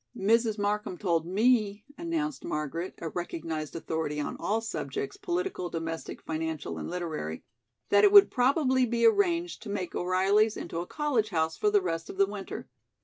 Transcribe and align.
"Mrs. 0.17 0.57
Markham 0.57 0.97
told 0.97 1.27
me," 1.27 1.85
announced 1.95 2.43
Margaret, 2.43 2.95
a 3.03 3.09
recognized 3.09 3.75
authority 3.75 4.19
on 4.19 4.35
all 4.37 4.59
subjects, 4.59 5.15
political, 5.15 5.69
domestic, 5.69 6.23
financial 6.23 6.79
and 6.79 6.89
literary, 6.89 7.43
"that 7.89 8.03
it 8.03 8.11
would 8.11 8.31
probably 8.31 8.87
be 8.87 9.05
arranged 9.05 9.61
to 9.61 9.69
make 9.69 9.93
O'Reilly's 9.93 10.57
into 10.57 10.79
a 10.79 10.87
college 10.87 11.29
house 11.29 11.55
for 11.55 11.69
the 11.69 11.81
rest 11.83 12.09
of 12.09 12.17
the 12.17 12.25
winter. 12.25 12.67